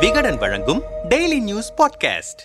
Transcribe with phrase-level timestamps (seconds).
[0.00, 2.42] விகடன் வழங்கும் daily news podcast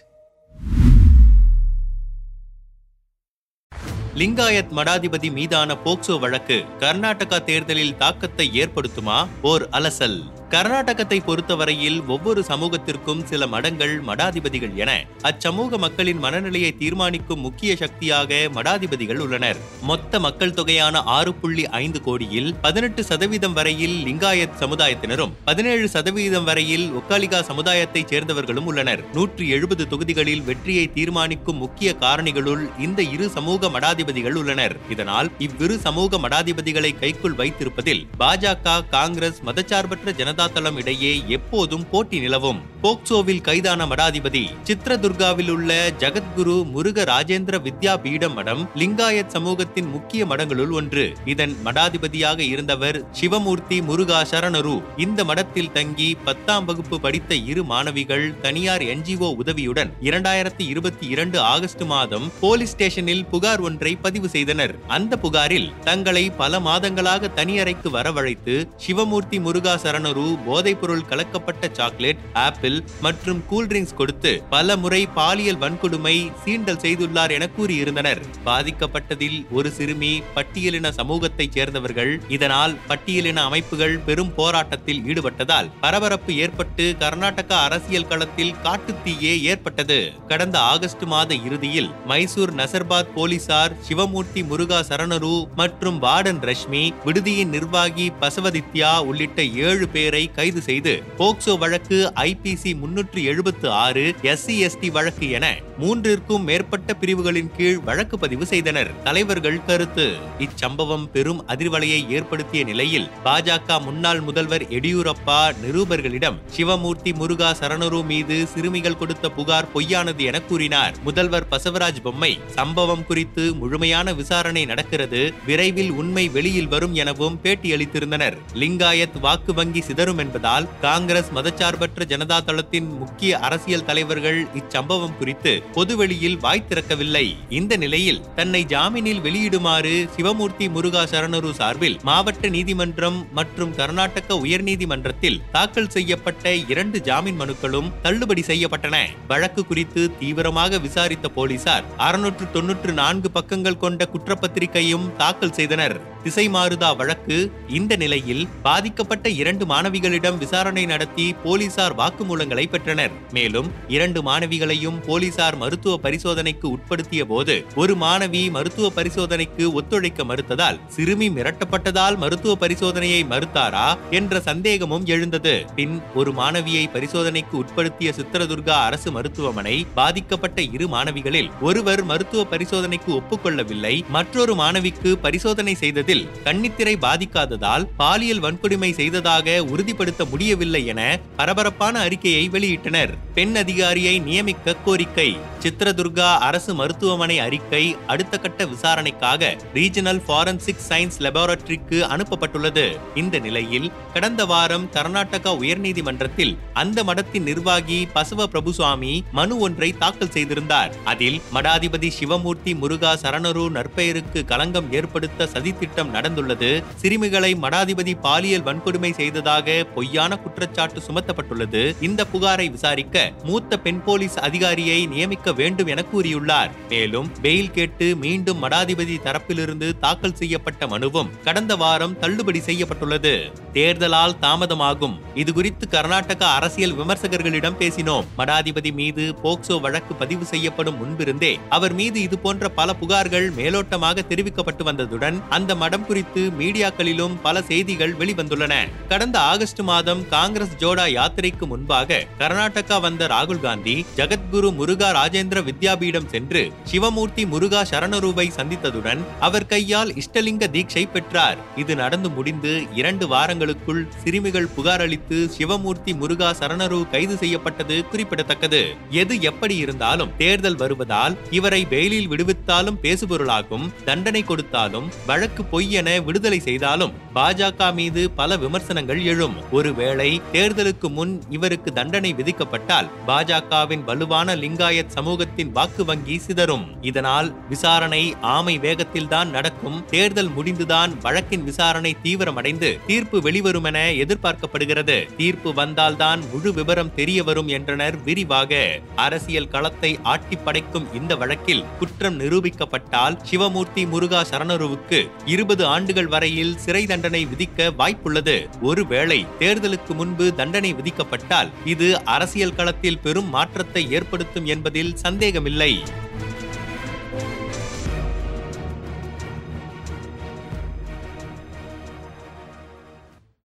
[4.15, 9.27] Lingayat மடாதிபதி மீதான போக்சோ வழக்கு கர்நாடகா தேர்தலில் தாக்கத்தை ஏற்படுத்துமா?
[9.41, 10.19] ஓர் அலசல்.
[10.51, 19.17] கர்நாடகத்தை பொறுத்தவரையில் ஒவ்வொரு சமூகத்திற்கும் சில மடங்கள் மடாதிபதிகள் என அச்சமூக மக்களின் மனநிலையை தீர்மானிக்கும் முக்கிய சக்தியாக மடாதிபதிகள்
[19.17, 19.57] உள்ளனர்.
[19.81, 26.91] மொத்த மக்கள் தொகையான ஆறு புள்ளி ஐந்து கோடியில் பதினெட்டு சதவீதம் வரையில் லிங்காயத் சமுதாயத்தினரும் பதினேழு சதவீதம் வரையில்
[26.91, 29.13] ஒக்காலிகா சமுதாயத்தைச் சேர்ந்தவர்களும் உள்ளனர்.
[29.13, 34.77] நூற்றி எழுபது தொகுதிகளில் வெற்றியை தீர்மானிக்கும் முக்கிய காரணிகளுள் இந்த இரு சமூக மடாதிபதிகள் உள்ளனர்.
[34.89, 42.70] இதனால் இவ்விரு சமூக மடாதிபதிகளை கைக்குள் வைத்திருப்பதில் பாஜக காங்கிரஸ் மதச்சார்பற்ற ஜனதா தளம் இடையே எப்போதும் போட்டி நிலவும்.
[42.83, 50.71] போக்சோவில் கைதான மடாதிபதி சித்ரதுர்காவில் உள்ள ஜகத்குரு முருக ராஜேந்திர வித்யா பீடம் மடம் லிங்காயத் சமூகத்தின் முக்கிய மடங்களுள்
[50.71, 51.13] ஒன்று.
[51.25, 54.81] இதன் மடாதிபதியாக இருந்தவர் சிவமூர்த்தி முருகா சரணரு.
[54.97, 61.83] இந்த மடத்தில் தங்கி பத்தாம் வகுப்பு படித்த இரு மாணவிகள் தனியார் என்ஜிஓ உதவியுடன் இரண்டாயிரத்தி இருபத்தி இரண்டு ஆகஸ்ட்
[61.83, 64.75] மாதம் போலீஸ் ஸ்டேஷனில் புகார் ஒன்றை பதிவு செய்தனர்.
[64.87, 72.69] அந்த புகாரில் தங்களை பல மாதங்களாக தனியறைக்கு வரவழைத்து சிவமூர்த்தி முருகா சரணரு போதைப்பொருள் கலக்கப்பட்ட சாக்லேட் ஆப்பிள்
[73.05, 78.21] மற்றும் கூல்ட்ரிங்க்ஸ் கொடுத்து பல முறை பாலியல் வன்கொடுமை சீண்டல் செய்துள்ளார் என கூறியிருந்தனர்.
[78.47, 82.13] பாதிக்கப்பட்டதில் ஒரு சிறுமி பட்டியலின சமூகத்தைச் சேர்ந்தவர்கள்.
[82.37, 89.99] இதனால் பட்டியலின அமைப்புகள் பெரும் போராட்டத்தில் ஈடுபட்டதால் பரபரப்பு ஏற்பட்டு கர்நாடக அரசியல் களத்தில் காட்டுத்தீயே ஏற்பட்டது.
[90.31, 98.05] கடந்த ஆகஸ்ட் மாத இறுதியில் மைசூர் நசர்பாத் போலீசார் சிவமூர்த்தி முருகா சரணரு மற்றும் வார்டன் ரஷ்மி விடுதியின் நிர்வாகி
[98.21, 105.29] பசவதித்யா உள்ளிட்ட ஏழு பேரை கைது செய்து போக்சோ வழக்கு ஐபிசி முன்னூற்று எழுபத்து ஆறு எஸ்சி எஸ்டி வழக்கு
[105.29, 109.01] என மூன்றிற்கும் மேற்பட்ட பிரிவுகளின் கீழ் வழக்கு பதிவு செய்தனர்.
[109.03, 110.15] தலைவர்கள் கருத்து.
[110.39, 118.97] இச்சம்பவம் பெரும் அதிர்வலையை ஏற்படுத்திய நிலையில் பாஜக முன்னாள் முதல்வர் எடியூரப்பா நிருபர்களிடம் சிவமூர்த்தி முருகா சரணரு மீது சிறுமிகள்
[118.97, 120.95] கொடுத்த புகார் பொய்யானது என கூறினார்.
[121.03, 128.37] முதல்வர் பசவராஜ் பொம்மை சம்பவம் குறித்து முழுமையான விசாரணை நடக்கிறது விரைவில் உண்மை வெளியில் வரும் எனவும் பேட்டியளித்திருந்தனர்.
[128.53, 136.37] லிங்காயத் வாக்கு வங்கி சிதறும் என்பதால் காங்கிரஸ் மதச்சார்பற்ற ஜனதா தளத்தின் முக்கிய அரசியல் தலைவர்கள் இச்சம்பவம் குறித்து பொதுவெளியில்
[136.39, 137.25] வாய் திறக்கவில்லை.
[137.49, 145.89] இந்த நிலையில் தன்னை ஜாமீனில் வெளியிடுமாறு சிவமூர்த்தி முருகா சரணரு சார்பில் மாவட்ட நீதிமன்றம் மற்றும் கர்நாடக உயர்நீதிமன்றத்தில் தாக்கல்
[145.89, 148.97] செய்யப்பட்ட இரண்டு ஜாமீன் மனுக்களும் தள்ளுபடி செய்யப்பட்டன.
[149.27, 155.97] வழக்கு குறித்து தீவிரமாக விசாரித்த போலீசார் அறுநூற்று தொன்னூற்று நான்கு பக்கங்கள் கொண்ட குற்றப்பத்திரிகையும் தாக்கல் செய்தனர்.
[156.23, 161.95] திசை மாறுதா வழக்கு இந்த நிலையில் பாதிக்கப்பட்ட இரண்டு மாணவிகளிடம் விசாரணை நடத்தி போலீசார்
[162.41, 163.13] வாக்குமூலங்களை பெற்றனர்.
[163.35, 171.27] மேலும் இரண்டு மாணவிகளையும் போலீசார் மருத்துவ பரிசோதனைக்கு உட்படுத்திய போது ஒரு மாணவி மருத்துவ பரிசோதனைக்கு ஒத்துழைக்க மறுத்ததால் சிறுமி
[171.37, 173.87] மிரட்டப்பட்டதால் மருத்துவ பரிசோதனையை மறுத்தாரா
[174.19, 175.55] என்ற சந்தேகமும் எழுந்தது.
[175.75, 183.95] பின் ஒரு மாணவியை பரிசோதனைக்கு உட்படுத்திய சித்திரதுர்கா அரசு மருத்துவமனை பாதிக்கப்பட்ட இரு மாணவிகளில் ஒருவர் மருத்துவ பரிசோதனைக்கு ஒப்புக்கொள்ளவில்லை
[184.17, 191.01] மற்றொரு மாணவிக்கு பரிசோதனை செய்ததில் கண்ணித்திரை பாதிக்காததால் பாலியல் வன்கொடுமை செய்ததாக உறுதிப்படுத்த முடியவில்லை என
[191.39, 193.13] பரபரப்பான அறிக்கை அறிக்கையை வெளியிட்டனர்.
[193.33, 195.37] பெண் அதிகாரியை நியமிக்க கோரிக்கை.
[195.61, 202.97] சித்ரதுர்கா அரசு மருத்துவமனை அறிக்கை அடுத்த கட்ட விசாரணைக்காக ரீஜனல் ஃபாரன்சிக் சயின்ஸ் லெபார்டரிக்கு அனுப்பப்பட்டுள்ளது.
[203.15, 210.95] இந்த நிலையில் கடந்த வாரம் கர்நாடகா உயர்நீதிமன்றத்தில் அந்த மடத்தின் நிர்வாகி பசவ பிரபுசுவாமி மனு ஒன்றை தாக்கல் செய்திருந்தார்.
[211.03, 216.83] அதில் மடாதிபதி சிவமூர்த்தி முருகா சரணரு நற்பெயருக்கு களங்கம் ஏற்படுத்த சதித்திட்டம் நடந்துள்ளது.
[216.95, 221.95] சிறுமிகளை மடாதிபதி பாலியல் வன்கொடுமை செய்ததாக பொய்யான குற்றச்சாட்டு சுமத்தப்பட்டுள்ளது.
[222.11, 226.71] இந்த புகாரை விசாரிக்க மூத்த பெண் போலீஸ் அதிகாரியை நியமிக்க வேண்டும் என கூறியுள்ளார்.
[226.89, 233.33] மேலும் பெயில் கேட்டு மீண்டும் மடாதிபதி தரப்பிலிருந்து தாக்கல் செய்யப்பட்ட மனுவும் கடந்த வாரம் தள்ளுபடி செய்யப்பட்டுள்ளது.
[233.73, 235.15] தேர்தலால் தாமதமாகும்.
[235.35, 238.27] இதுகுறித்து கர்நாடக அரசியல் விமர்சகர்களிடம் பேசினோம்.
[238.37, 244.83] மடாதிபதி மீது போக்சோ வழக்கு பதிவு செய்யப்படும் முன்பிருந்தே அவர் மீது இது போன்ற பல புகார்கள் மேலோட்டமாக தெரிவிக்கப்பட்டு
[244.89, 248.73] வந்ததுடன் அந்த மடம் குறித்து மீடியாக்களிலும் பல செய்திகள் வெளிவந்துள்ளன.
[249.07, 256.27] கடந்த ஆகஸ்ட் மாதம் காங்கிரஸ் ஜோடா யாத்திரைக்கு முன்பாக கர்நாடகா வந்த ராகுல் காந்தி ஜகத்குரு முருகா ராஜேந்திர வித்யாபீடம்
[256.27, 261.57] சென்று சிவமூர்த்தி முருகா சரணருவை சந்தித்ததுடன் அவர் கையால் இஷ்டலிங்க தீட்சை பெற்றார்.
[261.75, 268.81] இது நடந்து முடிந்து இரண்டு வாரங்களுக்குள் சிறுமிகள் புகார் அளித்து சிவமூர்த்தி முருகா சரணரு கைது செய்யப்பட்டது குறிப்பிடத்தக்கது.
[269.09, 276.59] எது எப்படி இருந்தாலும் தேர்தல் வருவதால் இவரை பெயிலில் விடுவித்தாலும் பேசுபொருளாகும் தண்டனை கொடுத்தாலும் வழக்கு பொய் என விடுதலை
[276.59, 279.71] செய்தாலும் பாஜக மீது பல விமர்சனங்கள் எழும்.
[279.71, 286.85] ஒருவேளை தேர்தலுக்கு முன் இவருக்கு தண்டனை விதிக்கப்பட்டால் பாஜகவின் வலுவான லிங்காயத் சமூகத்தின் வாக்கு வங்கி சிதறும்.
[287.01, 290.05] இதனால் விசாரணை ஆமை வேகத்தில்தான் நடக்கும்.
[290.05, 295.35] தேர்தல் முடிந்துதான் வழக்கின் விசாரணை தீவிரமடைந்து தீர்ப்பு வெளிவரும் என எதிர்பார்க்கப்படுகிறது.
[295.37, 298.99] தீர்ப்பு வந்தால்தான் முழு விவரம் தெரிய வரும் என்றனர் விரிவாக.
[299.15, 307.05] அரசியல் களத்தை ஆட்டி படைக்கும் இந்த வழக்கில் குற்றம் நிரூபிக்கப்பட்டால் சிவமூர்த்தி முருகா சரணருவுக்கு இருபது ஆண்டுகள் வரையில் சிறை
[307.21, 308.53] தண்டனை விதிக்க வாய்ப்புள்ளது.
[308.81, 315.91] ஒருவேளை தேர்தலுக்கு முன்பு தண்டனை விதிக்கப்பட்டால் இது அரசியல் களத்தில் பெரும் மாற்றத்தை ஏற்படுத்தும் என்பதில் சந்தேகமில்லை.